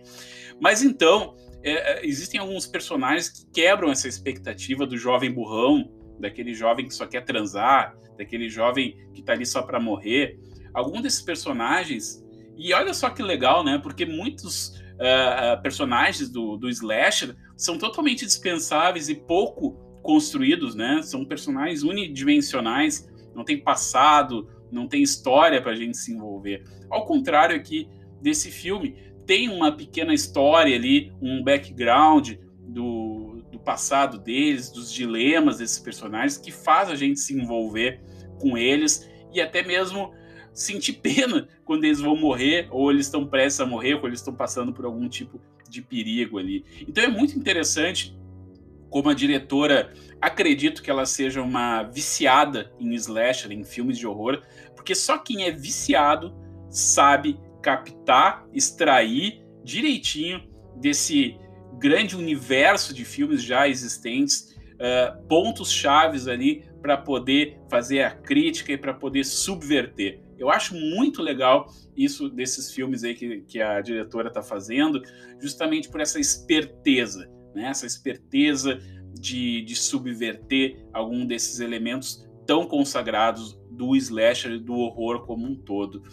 Mas 0.60 0.84
então, 0.84 1.36
é, 1.64 2.00
é 2.00 2.06
existem 2.06 2.40
alguns 2.40 2.66
personagens 2.68 3.30
que 3.30 3.46
quebram 3.52 3.92
essa 3.92 4.08
expectativa 4.08 4.86
do 4.86 4.98
jovem 4.98 5.32
burrão, 5.32 5.92
daquele 6.20 6.54
jovem 6.54 6.88
que 6.88 6.94
só 6.94 7.06
quer 7.06 7.24
transar, 7.26 7.96
daquele 8.18 8.50
jovem 8.50 8.98
que 9.14 9.22
tá 9.22 9.34
ali 9.34 9.46
só 9.46 9.62
para 9.62 9.80
morrer. 9.80 10.40
Algum 10.74 11.02
desses 11.02 11.22
personagens. 11.22 12.24
E 12.58 12.74
olha 12.74 12.94
só 12.94 13.10
que 13.10 13.22
legal, 13.22 13.64
né? 13.64 13.78
Porque 13.78 14.06
muitos 14.06 14.70
uh, 14.96 15.62
personagens 15.62 16.30
do, 16.30 16.58
do 16.58 16.70
slasher 16.70 17.36
são 17.58 17.78
totalmente 17.78 18.26
dispensáveis 18.26 19.10
e 19.10 19.16
pouco 19.16 19.74
construídos, 20.02 20.76
né? 20.76 21.02
São 21.02 21.26
personagens 21.26 21.84
unidimensionais, 21.84 23.10
não 23.34 23.44
tem 23.44 23.62
passado, 23.62 24.48
não 24.72 24.88
tem 24.88 25.02
história 25.02 25.62
para 25.62 25.72
a 25.72 25.76
gente 25.76 25.98
se 25.98 26.12
envolver. 26.12 26.64
Ao 26.90 27.06
contrário 27.06 27.56
aqui 27.56 27.88
desse 28.22 28.52
filme, 28.52 28.96
tem 29.26 29.50
uma 29.50 29.72
pequena 29.72 30.14
história 30.14 30.76
ali, 30.76 31.12
um 31.22 31.44
background 31.44 32.34
do, 32.60 33.44
do 33.52 33.60
passado 33.60 34.18
deles, 34.18 34.70
dos 34.72 34.92
dilemas 34.92 35.58
desses 35.58 35.80
personagens, 35.80 36.38
que 36.38 36.52
faz 36.52 36.90
a 36.90 36.96
gente 36.96 37.20
se 37.20 37.34
envolver 37.34 38.02
com 38.40 38.58
eles 38.58 39.10
e 39.34 39.42
até 39.42 39.64
mesmo 39.64 40.14
sentir 40.54 40.94
pena 41.02 41.48
quando 41.64 41.84
eles 41.84 42.00
vão 42.00 42.16
morrer, 42.16 42.68
ou 42.72 42.92
eles 42.92 43.08
estão 43.08 43.26
prestes 43.26 43.60
a 43.60 43.66
morrer, 43.66 43.96
ou 43.96 44.08
eles 44.08 44.20
estão 44.20 44.34
passando 44.34 44.74
por 44.74 44.86
algum 44.86 45.10
tipo 45.10 45.42
de 45.70 45.82
perigo 45.82 46.38
ali. 46.38 46.64
Então 46.88 47.04
é 47.04 47.08
muito 47.08 47.38
interessante 47.38 48.16
como 48.96 49.10
a 49.10 49.14
diretora, 49.14 49.94
acredito 50.22 50.82
que 50.82 50.90
ela 50.90 51.06
seja 51.06 51.42
uma 51.42 51.84
viciada 51.84 52.72
em 52.80 52.94
slasher, 52.94 53.52
em 53.52 53.62
filmes 53.62 53.98
de 53.98 54.08
horror, 54.08 54.42
porque 54.74 54.96
só 54.96 55.18
quem 55.18 55.44
é 55.44 55.52
viciado 55.52 56.34
sabe 56.70 57.38
captar, 57.62 58.48
extrair 58.54 59.46
direitinho 59.66 60.42
desse 60.78 61.38
grande 61.78 62.16
universo 62.16 62.94
de 62.94 63.04
filmes 63.04 63.44
já 63.44 63.68
existentes, 63.68 64.56
uh, 64.75 65.28
pontos 65.28 65.70
chaves 65.74 66.25
ali 66.30 66.64
para 66.82 66.96
poder 66.96 67.60
fazer 67.70 68.02
a 68.02 68.12
crítica 68.12 68.72
e 68.72 68.78
para 68.78 68.94
poder 68.94 69.25
subverter. 69.25 70.22
Eu 70.38 70.50
acho 70.50 70.74
muito 70.74 71.22
legal 71.22 71.68
isso 71.98 72.30
desses 72.30 72.74
filmes 72.74 73.04
aí 73.04 73.14
que, 73.14 73.42
que 73.42 73.62
a 73.62 73.82
diretora 73.82 74.30
está 74.30 74.42
fazendo, 74.42 75.02
justamente 75.38 75.90
por 75.90 76.00
essa 76.00 76.18
esperteza, 76.18 77.30
né? 77.56 77.70
essa 77.70 77.86
esperteza 77.86 78.80
de, 79.14 79.62
de 79.62 79.76
subverter 79.76 80.86
algum 80.94 81.26
desses 81.26 81.60
elementos 81.60 82.28
tão 82.46 82.68
consagrados 82.68 83.60
do 83.72 83.96
slasher, 83.96 84.60
do 84.60 84.74
horror 84.74 85.26
como 85.26 85.46
um 85.46 85.56
todo. 85.56 86.04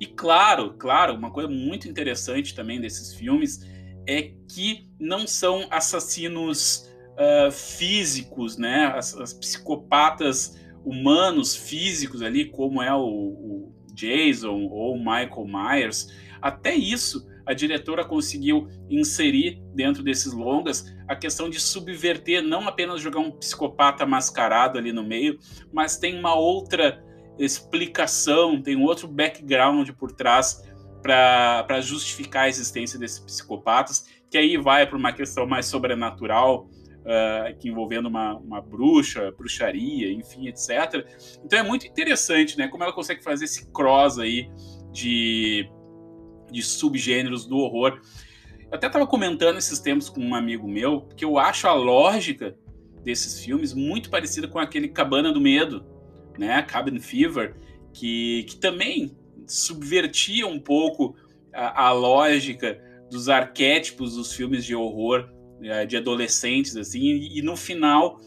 E 0.00 0.06
claro, 0.06 0.74
claro, 0.74 1.14
uma 1.14 1.30
coisa 1.30 1.48
muito 1.48 1.88
interessante 1.88 2.54
também 2.54 2.80
desses 2.80 3.14
filmes 3.14 3.60
é 4.06 4.32
que 4.48 4.88
não 4.98 5.26
são 5.26 5.66
assassinos 5.70 6.90
uh, 7.12 7.50
físicos, 7.50 8.56
né? 8.56 8.92
As, 8.96 9.14
as, 9.16 9.32
psicopatas 9.32 10.58
humanos 10.84 11.56
físicos 11.56 12.22
ali, 12.22 12.46
como 12.46 12.82
é 12.82 12.94
o, 12.94 13.00
o 13.00 13.74
Jason 13.94 14.68
ou 14.70 14.94
o 14.94 14.98
Michael 14.98 15.46
Myers. 15.46 16.12
Até 16.42 16.74
isso 16.74 17.26
a 17.46 17.52
diretora 17.52 18.04
conseguiu 18.04 18.68
inserir 18.88 19.62
dentro 19.74 20.02
desses 20.02 20.32
longas 20.32 20.84
a 21.08 21.14
questão 21.14 21.48
de 21.50 21.60
subverter, 21.60 22.42
não 22.42 22.66
apenas 22.66 23.00
jogar 23.00 23.20
um 23.20 23.30
psicopata 23.30 24.06
mascarado 24.06 24.78
ali 24.78 24.92
no 24.92 25.02
meio, 25.02 25.38
mas 25.72 25.96
tem 25.96 26.18
uma 26.18 26.34
outra 26.34 27.02
explicação, 27.38 28.60
tem 28.62 28.76
um 28.76 28.84
outro 28.84 29.08
background 29.08 29.90
por 29.90 30.12
trás 30.12 30.62
para 31.02 31.80
justificar 31.82 32.44
a 32.44 32.48
existência 32.48 32.98
desses 32.98 33.20
psicopatas, 33.20 34.06
que 34.30 34.38
aí 34.38 34.56
vai 34.56 34.86
para 34.86 34.96
uma 34.96 35.12
questão 35.12 35.46
mais 35.46 35.66
sobrenatural, 35.66 36.66
uh, 37.04 37.56
que 37.58 37.68
envolvendo 37.68 38.06
uma, 38.06 38.36
uma 38.36 38.62
bruxa, 38.62 39.30
bruxaria, 39.32 40.10
enfim, 40.10 40.48
etc. 40.48 41.06
Então 41.44 41.58
é 41.58 41.62
muito 41.62 41.86
interessante, 41.86 42.56
né? 42.56 42.68
Como 42.68 42.82
ela 42.82 42.92
consegue 42.92 43.22
fazer 43.22 43.44
esse 43.44 43.70
cross 43.70 44.18
aí 44.18 44.48
de, 44.92 45.68
de 46.50 46.62
subgêneros 46.62 47.46
do 47.46 47.58
horror. 47.58 48.00
Eu 48.70 48.76
até 48.76 48.86
estava 48.86 49.06
comentando 49.06 49.56
esses 49.58 49.78
tempos 49.78 50.08
com 50.08 50.20
um 50.20 50.34
amigo 50.34 50.68
meu, 50.68 51.02
que 51.16 51.24
eu 51.24 51.38
acho 51.38 51.66
a 51.68 51.74
lógica 51.74 52.56
desses 53.02 53.44
filmes 53.44 53.74
muito 53.74 54.10
parecida 54.10 54.48
com 54.48 54.58
aquele 54.58 54.88
Cabana 54.88 55.32
do 55.32 55.40
Medo, 55.40 55.84
né? 56.38 56.62
Cabin 56.62 56.98
Fever, 56.98 57.54
que, 57.92 58.44
que 58.48 58.56
também 58.56 59.16
subvertia 59.46 60.46
um 60.46 60.58
pouco 60.58 61.14
a, 61.52 61.88
a 61.88 61.92
lógica 61.92 62.80
dos 63.10 63.28
arquétipos 63.28 64.16
dos 64.16 64.32
filmes 64.32 64.64
de 64.64 64.74
horror 64.74 65.28
é, 65.62 65.86
de 65.86 65.96
adolescentes, 65.96 66.76
assim, 66.76 67.00
e, 67.00 67.38
e 67.38 67.42
no 67.42 67.56
final 67.56 68.20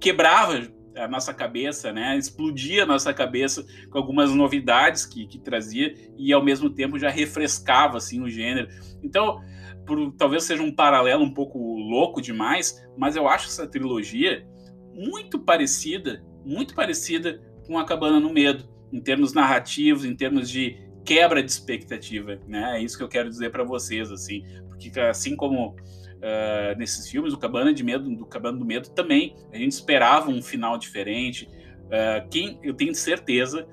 quebrava 0.00 0.68
a 0.98 1.08
nossa 1.08 1.32
cabeça, 1.32 1.92
né? 1.92 2.16
Explodia 2.16 2.82
a 2.82 2.86
nossa 2.86 3.12
cabeça 3.12 3.64
com 3.90 3.98
algumas 3.98 4.34
novidades 4.34 5.06
que, 5.06 5.26
que 5.26 5.38
trazia 5.38 5.94
e 6.16 6.32
ao 6.32 6.44
mesmo 6.44 6.70
tempo 6.70 6.98
já 6.98 7.08
refrescava 7.08 7.98
assim 7.98 8.22
o 8.22 8.28
gênero. 8.28 8.68
Então, 9.02 9.40
por, 9.86 10.12
talvez 10.12 10.44
seja 10.44 10.62
um 10.62 10.74
paralelo 10.74 11.24
um 11.24 11.32
pouco 11.32 11.58
louco 11.58 12.20
demais, 12.20 12.86
mas 12.96 13.16
eu 13.16 13.28
acho 13.28 13.48
essa 13.48 13.66
trilogia 13.66 14.46
muito 14.94 15.38
parecida, 15.38 16.24
muito 16.44 16.74
parecida 16.74 17.40
com 17.66 17.78
a 17.78 17.84
Cabana 17.84 18.18
no 18.18 18.32
Medo, 18.32 18.68
em 18.92 19.00
termos 19.00 19.32
narrativos, 19.32 20.04
em 20.04 20.14
termos 20.14 20.50
de 20.50 20.76
quebra 21.04 21.42
de 21.42 21.50
expectativa, 21.50 22.38
né? 22.46 22.78
É 22.78 22.82
isso 22.82 22.98
que 22.98 23.02
eu 23.02 23.08
quero 23.08 23.30
dizer 23.30 23.50
para 23.50 23.64
vocês, 23.64 24.10
assim, 24.10 24.42
porque 24.68 24.98
assim 25.00 25.34
como 25.34 25.74
uh, 26.18 26.78
nesses 26.78 27.08
filmes, 27.08 27.32
o 27.32 27.38
Cabana 27.38 27.72
de 27.72 27.82
Medo, 27.82 28.08
do 28.14 28.26
Cabana 28.26 28.58
do 28.58 28.64
Medo 28.64 28.90
também, 28.90 29.36
a 29.52 29.56
gente 29.56 29.72
esperava 29.72 30.30
um 30.30 30.42
final 30.42 30.78
diferente. 30.78 31.48
Uh, 31.86 32.28
quem 32.30 32.58
eu 32.62 32.74
tenho 32.74 32.94
certeza 32.94 33.66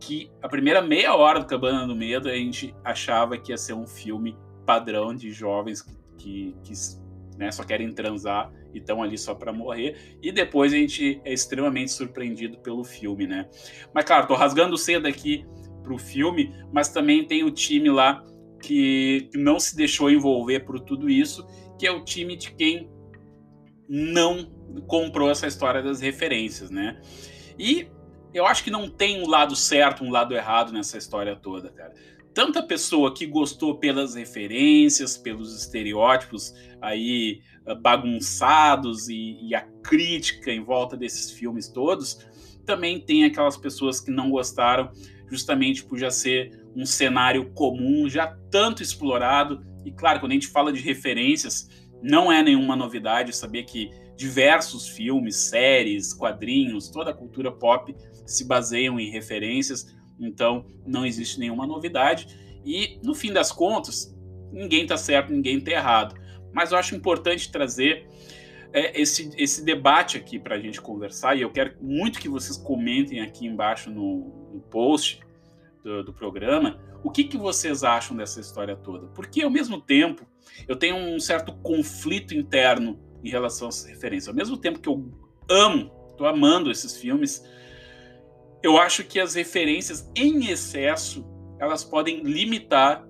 que 0.00 0.30
a 0.42 0.48
primeira 0.48 0.82
meia 0.82 1.14
hora 1.14 1.40
do 1.40 1.46
Cabana 1.46 1.86
do 1.86 1.94
Medo 1.94 2.28
a 2.28 2.34
gente 2.34 2.74
achava 2.84 3.38
que 3.38 3.52
ia 3.52 3.56
ser 3.56 3.74
um 3.74 3.86
filme 3.86 4.36
padrão 4.66 5.14
de 5.14 5.30
jovens 5.30 5.82
que, 5.82 5.94
que, 6.18 6.54
que 6.62 6.72
né, 7.38 7.50
só 7.50 7.62
querem 7.64 7.92
transar 7.92 8.52
e 8.72 8.78
estão 8.78 9.02
ali 9.02 9.16
só 9.16 9.34
para 9.34 9.52
morrer. 9.52 10.18
E 10.22 10.32
depois 10.32 10.72
a 10.72 10.76
gente 10.76 11.20
é 11.24 11.32
extremamente 11.32 11.92
surpreendido 11.92 12.58
pelo 12.58 12.84
filme, 12.84 13.26
né? 13.26 13.48
Mas 13.94 14.04
claro, 14.04 14.26
tô 14.26 14.34
rasgando 14.34 14.76
cedo 14.76 15.06
aqui 15.06 15.44
pro 15.82 15.98
filme, 15.98 16.52
mas 16.72 16.88
também 16.88 17.24
tem 17.24 17.44
o 17.44 17.50
time 17.50 17.90
lá 17.90 18.24
que, 18.60 19.28
que 19.30 19.38
não 19.38 19.60
se 19.60 19.76
deixou 19.76 20.10
envolver 20.10 20.60
por 20.60 20.80
tudo 20.80 21.08
isso 21.08 21.46
que 21.78 21.86
é 21.86 21.90
o 21.90 22.04
time 22.04 22.36
de 22.36 22.52
quem 22.54 22.90
não 23.88 24.44
comprou 24.86 25.30
essa 25.30 25.46
história 25.46 25.82
das 25.82 26.00
referências, 26.00 26.70
né? 26.70 27.00
E 27.58 27.88
eu 28.32 28.46
acho 28.46 28.64
que 28.64 28.70
não 28.70 28.88
tem 28.88 29.22
um 29.22 29.28
lado 29.28 29.54
certo, 29.54 30.02
um 30.02 30.10
lado 30.10 30.34
errado 30.34 30.72
nessa 30.72 30.98
história 30.98 31.36
toda, 31.36 31.70
cara. 31.70 31.94
Tanta 32.34 32.62
pessoa 32.62 33.14
que 33.14 33.26
gostou 33.26 33.78
pelas 33.78 34.16
referências, 34.16 35.16
pelos 35.16 35.56
estereótipos 35.56 36.52
aí 36.82 37.40
ah, 37.64 37.76
bagunçados 37.76 39.08
e, 39.08 39.38
e 39.40 39.54
a 39.54 39.62
crítica 39.82 40.50
em 40.50 40.64
volta 40.64 40.96
desses 40.96 41.30
filmes 41.30 41.68
todos, 41.68 42.18
também 42.66 42.98
tem 42.98 43.24
aquelas 43.24 43.56
pessoas 43.56 44.00
que 44.00 44.10
não 44.10 44.30
gostaram 44.30 44.90
justamente 45.30 45.84
por 45.84 45.96
já 45.96 46.10
ser 46.10 46.64
um 46.74 46.84
cenário 46.84 47.52
comum, 47.52 48.08
já 48.08 48.36
tanto 48.50 48.82
explorado 48.82 49.64
e 49.84 49.92
claro, 49.92 50.20
quando 50.20 50.32
a 50.32 50.34
gente 50.34 50.48
fala 50.48 50.72
de 50.72 50.80
referências, 50.80 51.68
não 52.02 52.30
é 52.30 52.42
nenhuma 52.42 52.76
novidade 52.76 53.34
saber 53.34 53.64
que 53.64 53.90
diversos 54.16 54.88
filmes, 54.88 55.36
séries, 55.36 56.12
quadrinhos, 56.12 56.88
toda 56.88 57.10
a 57.10 57.14
cultura 57.14 57.50
pop 57.50 57.94
se 58.26 58.44
baseiam 58.46 58.98
em 59.00 59.10
referências, 59.10 59.94
então 60.20 60.66
não 60.86 61.04
existe 61.04 61.38
nenhuma 61.38 61.66
novidade. 61.66 62.28
E 62.64 62.98
no 63.02 63.14
fim 63.14 63.32
das 63.32 63.50
contas, 63.50 64.14
ninguém 64.52 64.82
está 64.82 64.96
certo, 64.96 65.32
ninguém 65.32 65.58
está 65.58 65.72
errado. 65.72 66.14
Mas 66.52 66.72
eu 66.72 66.78
acho 66.78 66.94
importante 66.94 67.50
trazer 67.50 68.06
é, 68.72 69.00
esse, 69.00 69.30
esse 69.36 69.64
debate 69.64 70.16
aqui 70.16 70.38
para 70.38 70.56
a 70.56 70.60
gente 70.60 70.80
conversar, 70.80 71.36
e 71.36 71.42
eu 71.42 71.50
quero 71.50 71.76
muito 71.80 72.20
que 72.20 72.28
vocês 72.28 72.56
comentem 72.56 73.20
aqui 73.20 73.46
embaixo 73.46 73.90
no, 73.90 74.50
no 74.52 74.60
post 74.60 75.23
do, 75.84 76.02
do 76.02 76.12
programa 76.12 76.80
o 77.04 77.10
que, 77.10 77.22
que 77.22 77.36
vocês 77.36 77.84
acham 77.84 78.16
dessa 78.16 78.40
história 78.40 78.74
toda? 78.74 79.06
Porque, 79.08 79.42
ao 79.42 79.50
mesmo 79.50 79.78
tempo, 79.78 80.26
eu 80.66 80.74
tenho 80.74 80.96
um 80.96 81.20
certo 81.20 81.52
conflito 81.58 82.34
interno 82.34 82.98
em 83.22 83.28
relação 83.28 83.68
a 83.68 83.68
essas 83.68 83.84
referências. 83.84 84.28
Ao 84.28 84.34
mesmo 84.34 84.56
tempo 84.56 84.80
que 84.80 84.88
eu 84.88 85.12
amo, 85.50 85.92
estou 86.10 86.26
amando 86.26 86.70
esses 86.70 86.96
filmes, 86.96 87.44
eu 88.62 88.78
acho 88.78 89.04
que 89.04 89.20
as 89.20 89.34
referências 89.34 90.10
em 90.16 90.46
excesso 90.50 91.26
elas 91.60 91.84
podem 91.84 92.22
limitar 92.22 93.06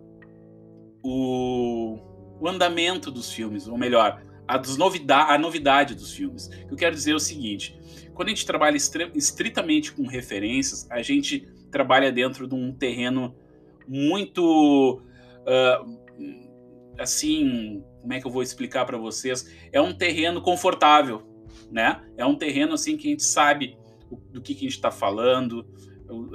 o, 1.01 1.97
o 2.41 2.49
andamento 2.49 3.13
dos 3.13 3.33
filmes, 3.33 3.69
ou 3.69 3.79
melhor, 3.79 4.25
a, 4.47 4.59
dos 4.59 4.77
novidade, 4.77 5.33
a 5.33 5.39
novidade 5.39 5.95
dos 5.95 6.13
filmes. 6.13 6.51
Eu 6.69 6.77
quero 6.77 6.97
dizer 6.97 7.13
é 7.13 7.15
o 7.15 7.21
seguinte: 7.21 7.79
quando 8.13 8.27
a 8.27 8.31
gente 8.31 8.45
trabalha 8.45 8.77
estritamente 8.77 9.93
com 9.93 10.05
referências, 10.05 10.91
a 10.91 11.01
gente 11.01 11.49
trabalha 11.75 12.13
dentro 12.13 12.47
de 12.47 12.55
um 12.55 12.73
terreno 12.73 13.35
muito 13.89 15.03
uh, 15.41 15.99
assim, 16.97 17.83
como 18.01 18.13
é 18.13 18.21
que 18.21 18.27
eu 18.29 18.31
vou 18.31 18.45
explicar 18.45 18.85
para 18.85 18.97
vocês? 18.97 19.53
É 19.73 19.81
um 19.81 19.93
terreno 19.93 20.41
confortável, 20.41 21.27
né? 21.73 22.01
É 22.17 22.25
um 22.25 22.37
terreno 22.37 22.75
assim 22.75 22.97
que 22.97 23.09
a 23.09 23.11
gente 23.11 23.25
sabe 23.25 23.77
do 24.33 24.41
que, 24.41 24.55
que 24.55 24.61
a 24.61 24.69
gente 24.69 24.77
está 24.77 24.93
falando, 24.93 25.67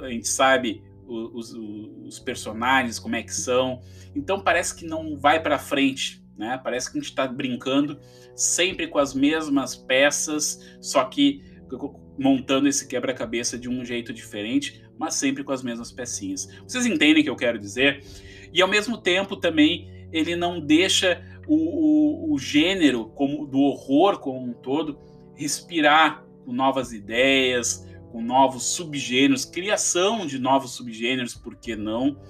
a 0.02 0.10
gente 0.10 0.28
sabe 0.28 0.82
os, 1.06 1.54
os, 1.54 2.18
personagens, 2.18 2.98
como 2.98 3.16
é 3.16 3.22
que 3.22 3.32
são. 3.32 3.80
Então 4.14 4.42
parece 4.42 4.76
que 4.76 4.84
não 4.84 5.16
vai 5.16 5.42
para 5.42 5.58
frente, 5.58 6.22
né? 6.36 6.60
Parece 6.62 6.92
que 6.92 6.98
a 6.98 7.00
gente 7.00 7.08
está 7.08 7.26
brincando 7.26 7.98
sempre 8.36 8.86
com 8.86 8.98
as 8.98 9.14
mesmas 9.14 9.74
peças, 9.74 10.76
só 10.82 11.02
que 11.04 11.42
montando 12.18 12.68
esse 12.68 12.86
quebra-cabeça 12.86 13.58
de 13.58 13.68
um 13.68 13.82
jeito 13.82 14.12
diferente, 14.12 14.82
mas 15.00 15.14
sempre 15.14 15.42
com 15.42 15.50
as 15.50 15.62
mesmas 15.62 15.90
pecinhas. 15.90 16.46
Vocês 16.68 16.84
entendem 16.84 17.22
o 17.22 17.24
que 17.24 17.30
eu 17.30 17.36
quero 17.36 17.58
dizer? 17.58 18.04
E 18.52 18.60
ao 18.60 18.68
mesmo 18.68 18.98
tempo 18.98 19.34
também 19.34 19.88
ele 20.12 20.36
não 20.36 20.60
deixa 20.60 21.24
o, 21.48 21.54
o, 21.54 22.34
o 22.34 22.38
gênero 22.38 23.06
como 23.14 23.46
do 23.46 23.60
horror 23.60 24.18
como 24.18 24.44
um 24.44 24.52
todo 24.52 24.98
respirar 25.34 26.22
com 26.44 26.52
novas 26.52 26.92
ideias, 26.92 27.88
com 28.12 28.20
novos 28.20 28.74
subgêneros, 28.74 29.46
criação 29.46 30.26
de 30.26 30.38
novos 30.38 30.72
subgêneros, 30.72 31.34
por 31.34 31.56
que 31.56 31.74
não? 31.74 32.20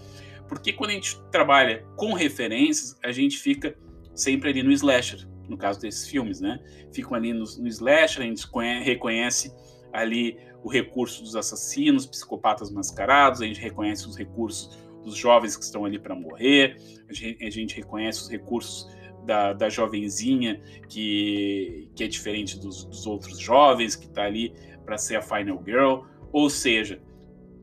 Porque 0.49 0.73
quando 0.73 0.91
a 0.91 0.95
gente 0.95 1.21
trabalha 1.33 1.85
com 1.97 2.12
referências, 2.12 2.97
a 3.03 3.11
gente 3.11 3.37
fica 3.37 3.77
sempre 4.15 4.50
ali 4.50 4.62
no 4.62 4.71
slasher, 4.71 5.27
no 5.49 5.57
caso 5.57 5.81
desses 5.81 6.09
filmes, 6.09 6.41
né? 6.41 6.61
Ficam 6.93 7.15
ali 7.15 7.33
no, 7.33 7.45
no 7.59 7.67
slasher, 7.67 8.23
a 8.23 8.27
gente 8.27 8.47
reconhece 8.85 9.53
ali 9.93 10.39
o 10.62 10.69
recurso 10.69 11.23
dos 11.23 11.37
assassinos, 11.37 12.07
psicopatas 12.07 12.71
mascarados, 12.71 13.40
a 13.40 13.47
gente 13.47 13.61
reconhece 13.61 14.07
os 14.07 14.17
recursos 14.17 14.79
dos 15.02 15.17
jovens 15.17 15.57
que 15.57 15.64
estão 15.64 15.85
ali 15.85 15.99
para 15.99 16.14
morrer, 16.14 16.76
a 17.09 17.12
gente, 17.12 17.45
a 17.45 17.50
gente, 17.50 17.76
reconhece 17.76 18.21
os 18.21 18.29
recursos 18.29 18.87
da, 19.25 19.52
da 19.52 19.69
jovenzinha 19.69 20.61
que, 20.88 21.88
que 21.95 22.05
é 22.05 22.09
diferente 22.09 22.59
dos, 22.59 22.85
dos 22.85 23.07
outros 23.07 23.38
jovens, 23.38 23.97
que 23.97 24.07
está 24.07 24.25
ali 24.25 24.55
para 24.85 24.99
ser 24.99 25.17
a 25.17 25.23
Final 25.23 25.62
Girl. 25.64 26.02
Ou 26.33 26.50
seja, 26.50 27.00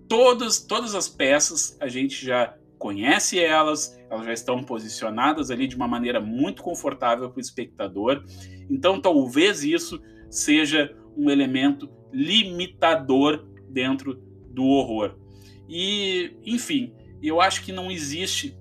todas, 0.08 0.60
todas 0.60 0.96
as 0.96 1.08
peças 1.08 1.77
a 1.80 1.88
gente 1.88 2.25
já 2.25 2.56
conhece 2.77 3.39
elas, 3.39 4.00
elas 4.10 4.25
já 4.25 4.34
estão 4.34 4.63
posicionadas 4.63 5.50
ali 5.50 5.68
de 5.68 5.75
uma 5.75 5.88
maneira 5.88 6.20
muito 6.20 6.62
confortável 6.62 7.30
para 7.30 7.38
o 7.38 7.42
espectador. 7.42 8.24
Então, 8.70 9.01
talvez 9.01 9.63
isso 9.63 10.01
seja 10.30 10.96
um 11.16 11.30
elemento 11.30 11.89
limitador 12.12 13.48
dentro 13.70 14.16
do 14.50 14.66
horror. 14.66 15.16
E, 15.68 16.38
enfim, 16.46 16.94
eu 17.22 17.42
acho 17.42 17.64
que 17.64 17.72
não 17.72 17.92
existe. 17.92 18.58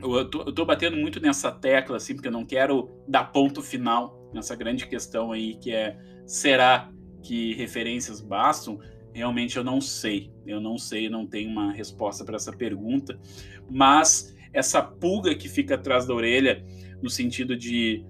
Eu 0.00 0.28
tô, 0.28 0.42
eu 0.42 0.52
tô 0.52 0.64
batendo 0.64 0.96
muito 0.96 1.20
nessa 1.20 1.52
tecla, 1.52 1.96
assim, 1.96 2.14
porque 2.14 2.28
eu 2.28 2.32
não 2.32 2.44
quero 2.44 2.90
dar 3.06 3.24
ponto 3.24 3.62
final 3.62 4.30
nessa 4.32 4.56
grande 4.56 4.86
questão 4.86 5.32
aí, 5.32 5.54
que 5.56 5.72
é: 5.72 5.98
será 6.26 6.90
que 7.22 7.54
referências 7.54 8.20
bastam? 8.20 8.78
Realmente 9.12 9.56
eu 9.56 9.64
não 9.64 9.80
sei. 9.80 10.32
Eu 10.46 10.60
não 10.60 10.78
sei, 10.78 11.08
não 11.08 11.26
tenho 11.26 11.50
uma 11.50 11.72
resposta 11.72 12.24
para 12.24 12.36
essa 12.36 12.52
pergunta. 12.52 13.18
Mas 13.68 14.34
essa 14.52 14.82
pulga 14.82 15.34
que 15.34 15.48
fica 15.48 15.74
atrás 15.74 16.06
da 16.06 16.14
orelha, 16.14 16.64
no 17.02 17.10
sentido 17.10 17.56
de 17.56 18.04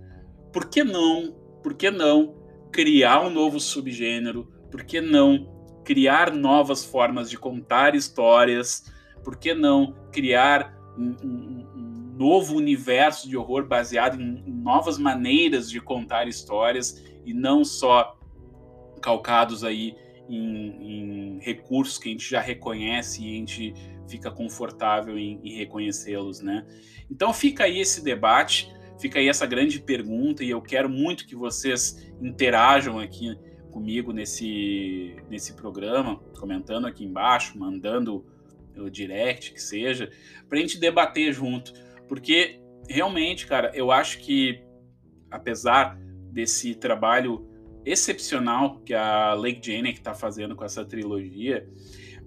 por 0.53 0.69
que 0.69 0.83
não? 0.83 1.33
Por 1.63 1.75
que 1.75 1.91
não 1.91 2.35
criar 2.73 3.21
um 3.21 3.31
novo 3.31 3.59
subgênero? 3.59 4.51
Por 4.71 4.85
que 4.85 5.01
não 5.01 5.61
criar 5.85 6.33
novas 6.33 6.85
formas 6.85 7.29
de 7.29 7.39
contar 7.39 7.95
histórias? 7.95 8.93
Por 9.25 9.37
que 9.37 9.55
não 9.55 9.95
criar 10.13 10.75
um, 10.97 11.17
um, 11.23 11.67
um 11.77 12.15
novo 12.17 12.57
universo 12.57 13.29
de 13.29 13.37
horror 13.37 13.67
baseado 13.67 14.21
em, 14.21 14.43
novas 14.47 14.99
maneiras 14.99 15.71
de 15.71 15.81
contar 15.81 16.29
histórias 16.29 17.03
e 17.25 17.33
não 17.33 17.65
só 17.65 18.19
calcados 19.01 19.65
aí 19.65 19.97
em, 20.29 21.37
em, 21.37 21.39
recursos 21.41 21.99
que 21.99 22.09
a 22.09 22.13
gente 22.13 22.29
já 22.29 22.41
reconhece 22.41 23.23
e 23.25 23.33
a 23.33 23.37
gente 23.39 23.75
fica 24.07 24.31
confortável 24.31 25.19
em, 25.19 25.41
em 25.43 25.57
reconhecê-los, 25.57 26.41
né? 26.41 26.67
Então 27.11 27.33
fica 27.33 27.65
aí 27.65 27.81
esse 27.81 28.05
debate, 28.05 28.71
fica 28.99 29.19
aí 29.19 29.29
essa 29.29 29.47
grande 29.47 29.81
pergunta 29.81 30.45
e 30.45 30.51
eu 30.51 30.61
quero 30.61 30.89
muito 30.89 31.27
que 31.27 31.35
vocês 31.35 32.13
interajam 32.21 32.99
aqui 32.99 33.37
comigo 33.71 34.13
nesse, 34.13 35.17
nesse 35.29 35.55
programa, 35.55 36.17
comentando 36.39 36.87
aqui 36.87 37.05
embaixo, 37.05 37.59
mandando 37.59 38.25
o 38.77 38.89
direct, 38.91 39.53
que 39.53 39.61
seja, 39.61 40.11
para 40.49 40.59
a 40.59 40.61
gente 40.61 40.79
debater 40.79 41.33
junto, 41.33 41.73
porque 42.09 42.61
realmente, 42.89 43.47
cara, 43.47 43.71
eu 43.75 43.91
acho 43.91 44.19
que 44.19 44.63
apesar 45.31 45.97
desse 46.33 46.75
trabalho 46.75 47.47
excepcional 47.85 48.81
que 48.81 48.95
a 48.95 49.35
Lake 49.35 49.61
Jane 49.65 49.93
está 49.93 50.15
fazendo 50.15 50.55
com 50.55 50.65
essa 50.65 50.85
trilogia, 50.85 51.69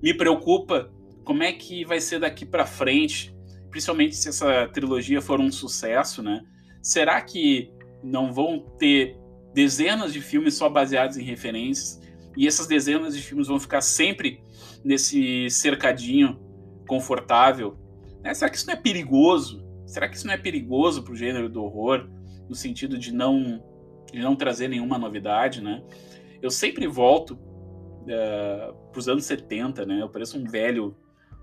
me 0.01 0.13
preocupa 0.13 0.91
como 1.23 1.43
é 1.43 1.53
que 1.53 1.85
vai 1.85 1.99
ser 1.99 2.19
daqui 2.19 2.45
para 2.45 2.65
frente, 2.65 3.35
principalmente 3.69 4.15
se 4.15 4.29
essa 4.29 4.67
trilogia 4.67 5.21
for 5.21 5.39
um 5.39 5.51
sucesso, 5.51 6.21
né? 6.21 6.43
Será 6.81 7.21
que 7.21 7.71
não 8.03 8.33
vão 8.33 8.59
ter 8.77 9.17
dezenas 9.53 10.11
de 10.11 10.21
filmes 10.21 10.55
só 10.55 10.67
baseados 10.67 11.17
em 11.17 11.23
referências 11.23 12.01
e 12.35 12.47
essas 12.47 12.67
dezenas 12.67 13.15
de 13.15 13.21
filmes 13.21 13.47
vão 13.47 13.59
ficar 13.59 13.81
sempre 13.81 14.43
nesse 14.83 15.49
cercadinho 15.49 16.39
confortável? 16.87 17.77
Né? 18.23 18.33
Será 18.33 18.49
que 18.49 18.57
isso 18.57 18.67
não 18.67 18.73
é 18.73 18.77
perigoso? 18.77 19.63
Será 19.85 20.09
que 20.09 20.15
isso 20.15 20.25
não 20.25 20.33
é 20.33 20.37
perigoso 20.37 21.03
para 21.03 21.13
o 21.13 21.15
gênero 21.15 21.49
do 21.49 21.63
horror 21.63 22.09
no 22.49 22.55
sentido 22.55 22.97
de 22.97 23.13
não 23.13 23.63
de 24.11 24.19
não 24.19 24.35
trazer 24.35 24.67
nenhuma 24.67 24.97
novidade, 24.97 25.59
né? 25.59 25.83
Eu 26.39 26.51
sempre 26.51 26.85
volto 26.85 27.31
uh, 27.31 28.05
eh, 28.07 28.73
para 28.91 28.99
os 28.99 29.09
anos 29.09 29.25
70, 29.25 29.87
né? 29.87 30.01
Eu 30.03 30.09
pareço 30.09 30.37
um 30.37 30.43
velho, 30.43 30.95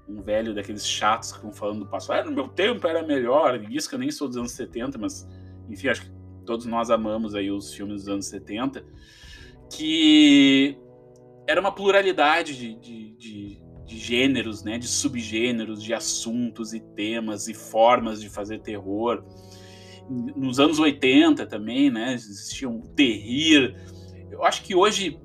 um 0.09 0.23
velho 0.23 0.55
daqueles 0.55 0.87
chatos 0.87 1.33
que 1.33 1.39
estão 1.39 1.53
falando 1.53 1.81
do 1.81 1.87
passado. 1.87 2.21
Ah, 2.21 2.25
no 2.25 2.31
meu 2.31 2.47
tempo 2.47 2.87
era 2.87 3.03
melhor. 3.03 3.61
Isso 3.69 3.89
que 3.89 3.97
eu 3.97 3.99
nem 3.99 4.11
sou 4.13 4.29
dos 4.29 4.37
anos 4.37 4.53
70, 4.53 4.99
mas 4.99 5.29
enfim, 5.69 5.89
acho 5.89 6.03
que 6.03 6.20
todos 6.51 6.67
nós 6.67 6.91
amamos 6.91 7.37
aí 7.37 7.49
os 7.49 7.73
filmes 7.73 7.99
dos 7.99 8.09
anos 8.09 8.27
70, 8.27 8.85
que 9.71 10.77
era 11.47 11.61
uma 11.61 11.71
pluralidade 11.71 12.57
de, 12.57 12.75
de, 12.75 13.15
de, 13.15 13.63
de 13.87 13.97
gêneros, 13.97 14.65
né? 14.65 14.77
De 14.77 14.89
subgêneros, 14.89 15.81
de 15.81 15.95
assuntos 15.95 16.75
e 16.75 16.81
temas 16.81 17.47
e 17.47 17.55
formas 17.55 18.21
de 18.21 18.29
fazer 18.29 18.63
terror 18.63 19.25
nos 20.09 20.59
anos 20.59 20.81
80 20.81 21.47
também, 21.47 21.89
né? 21.89 22.15
Existia 22.15 22.69
um 22.69 22.81
terrir. 22.81 23.77
Eu 24.29 24.45
acho 24.45 24.65
que 24.65 24.75
hoje, 24.75 25.21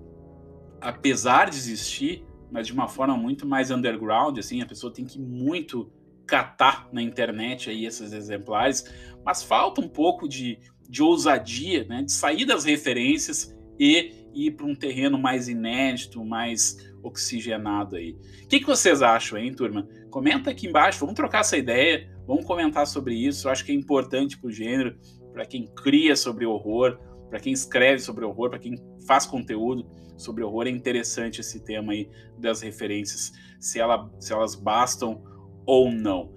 apesar 0.79 1.49
de 1.49 1.55
existir, 1.55 2.23
mas 2.51 2.67
de 2.67 2.73
uma 2.73 2.87
forma 2.87 3.17
muito 3.17 3.47
mais 3.47 3.71
underground, 3.71 4.37
assim, 4.37 4.61
a 4.61 4.67
pessoa 4.67 4.93
tem 4.93 5.05
que 5.05 5.19
muito 5.19 5.91
catar 6.27 6.87
na 6.91 7.01
internet 7.01 7.71
aí 7.71 7.83
esses 7.83 8.13
exemplares, 8.13 8.85
mas 9.25 9.41
falta 9.41 9.81
um 9.81 9.87
pouco 9.87 10.27
de, 10.27 10.59
de 10.89 11.01
ousadia, 11.03 11.85
né? 11.85 12.03
De 12.03 12.11
sair 12.11 12.45
das 12.45 12.63
referências 12.63 13.55
e 13.79 14.25
ir 14.33 14.51
para 14.51 14.65
um 14.65 14.75
terreno 14.75 15.17
mais 15.17 15.47
inédito, 15.47 16.23
mais 16.23 16.77
oxigenado 17.01 17.95
aí. 17.95 18.17
O 18.43 18.47
que, 18.47 18.59
que 18.59 18.65
vocês 18.65 19.01
acham, 19.01 19.37
hein, 19.37 19.53
turma? 19.53 19.87
Comenta 20.09 20.49
aqui 20.49 20.67
embaixo, 20.67 20.99
vamos 20.99 21.15
trocar 21.15 21.41
essa 21.41 21.57
ideia. 21.57 22.09
Vamos 22.27 22.45
comentar 22.45 22.87
sobre 22.87 23.13
isso. 23.13 23.47
Eu 23.47 23.51
acho 23.51 23.63
que 23.63 23.71
é 23.71 23.75
importante 23.75 24.37
para 24.37 24.47
o 24.47 24.51
gênero, 24.51 24.97
para 25.31 25.45
quem 25.45 25.67
cria 25.67 26.15
sobre 26.15 26.45
horror, 26.45 26.97
para 27.29 27.39
quem 27.39 27.53
escreve 27.53 27.99
sobre 27.99 28.25
horror, 28.25 28.49
para 28.49 28.59
quem 28.59 28.75
faz 29.05 29.25
conteúdo 29.25 29.87
sobre 30.17 30.43
horror. 30.43 30.67
É 30.67 30.71
interessante 30.71 31.41
esse 31.41 31.63
tema 31.63 31.93
aí 31.93 32.09
das 32.39 32.61
referências, 32.61 33.31
se, 33.59 33.79
ela, 33.79 34.09
se 34.19 34.33
elas 34.33 34.55
bastam 34.55 35.23
ou 35.65 35.91
não. 35.91 36.33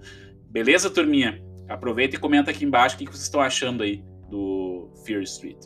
Beleza, 0.49 0.89
turminha? 0.89 1.43
Aproveita 1.67 2.15
e 2.15 2.19
comenta 2.19 2.51
aqui 2.51 2.65
embaixo 2.65 2.95
o 2.95 2.99
que 2.99 3.05
vocês 3.05 3.23
estão 3.23 3.41
achando 3.41 3.83
aí 3.83 4.03
do 4.29 4.89
Fear 5.05 5.21
Street. 5.23 5.65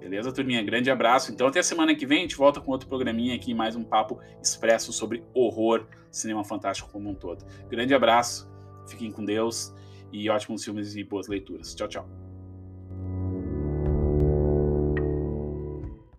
Beleza, 0.00 0.32
turminha? 0.32 0.62
Grande 0.62 0.90
abraço. 0.90 1.32
Então, 1.32 1.46
até 1.46 1.62
semana 1.62 1.94
que 1.94 2.06
vem, 2.06 2.18
a 2.18 2.22
gente 2.22 2.36
volta 2.36 2.60
com 2.60 2.70
outro 2.70 2.88
programinha 2.88 3.34
aqui, 3.34 3.52
mais 3.52 3.74
um 3.74 3.82
papo 3.82 4.20
expresso 4.40 4.92
sobre 4.92 5.24
horror, 5.34 5.86
cinema 6.10 6.44
fantástico 6.44 6.90
como 6.90 7.10
um 7.10 7.14
todo. 7.14 7.44
Grande 7.68 7.92
abraço 7.94 8.48
Fiquem 8.88 9.12
com 9.12 9.24
Deus 9.24 9.74
e 10.10 10.28
ótimos 10.30 10.64
filmes 10.64 10.96
e 10.96 11.04
boas 11.04 11.28
leituras. 11.28 11.74
Tchau, 11.74 11.88
tchau. 11.88 12.27